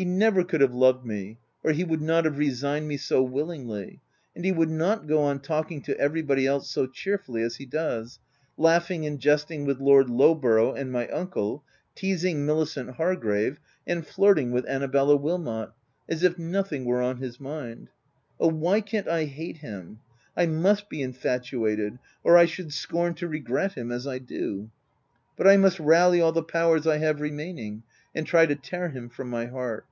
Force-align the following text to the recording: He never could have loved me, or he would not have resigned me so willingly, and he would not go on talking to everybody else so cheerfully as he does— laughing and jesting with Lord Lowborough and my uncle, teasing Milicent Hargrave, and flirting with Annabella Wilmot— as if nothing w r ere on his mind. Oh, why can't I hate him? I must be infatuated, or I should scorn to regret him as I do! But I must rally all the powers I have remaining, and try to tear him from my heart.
He 0.00 0.04
never 0.04 0.44
could 0.44 0.60
have 0.60 0.76
loved 0.76 1.04
me, 1.04 1.38
or 1.64 1.72
he 1.72 1.82
would 1.82 2.00
not 2.00 2.24
have 2.24 2.38
resigned 2.38 2.86
me 2.86 2.96
so 2.96 3.20
willingly, 3.20 4.00
and 4.32 4.44
he 4.44 4.52
would 4.52 4.70
not 4.70 5.08
go 5.08 5.22
on 5.22 5.40
talking 5.40 5.82
to 5.82 5.98
everybody 5.98 6.46
else 6.46 6.70
so 6.70 6.86
cheerfully 6.86 7.42
as 7.42 7.56
he 7.56 7.66
does— 7.66 8.20
laughing 8.56 9.04
and 9.06 9.18
jesting 9.18 9.64
with 9.66 9.80
Lord 9.80 10.06
Lowborough 10.08 10.72
and 10.72 10.92
my 10.92 11.08
uncle, 11.08 11.64
teasing 11.96 12.46
Milicent 12.46 12.90
Hargrave, 12.94 13.58
and 13.88 14.06
flirting 14.06 14.52
with 14.52 14.64
Annabella 14.66 15.16
Wilmot— 15.16 15.72
as 16.08 16.22
if 16.22 16.38
nothing 16.38 16.82
w 16.82 16.94
r 16.94 17.00
ere 17.02 17.08
on 17.08 17.16
his 17.16 17.40
mind. 17.40 17.88
Oh, 18.38 18.46
why 18.50 18.80
can't 18.80 19.08
I 19.08 19.24
hate 19.24 19.56
him? 19.56 19.98
I 20.36 20.46
must 20.46 20.88
be 20.88 21.02
infatuated, 21.02 21.98
or 22.22 22.36
I 22.38 22.44
should 22.44 22.72
scorn 22.72 23.14
to 23.14 23.26
regret 23.26 23.72
him 23.72 23.90
as 23.90 24.06
I 24.06 24.18
do! 24.20 24.70
But 25.36 25.48
I 25.48 25.56
must 25.56 25.80
rally 25.80 26.20
all 26.20 26.32
the 26.32 26.42
powers 26.44 26.86
I 26.86 26.98
have 26.98 27.20
remaining, 27.20 27.82
and 28.14 28.26
try 28.26 28.44
to 28.46 28.56
tear 28.56 28.88
him 28.88 29.08
from 29.08 29.28
my 29.28 29.46
heart. 29.46 29.86